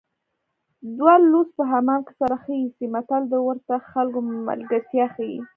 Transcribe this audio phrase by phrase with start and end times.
[0.97, 5.39] دوه لوڅ په حمام کې سره ښه ایسي متل د ورته خلکو ملګرتیا ښيي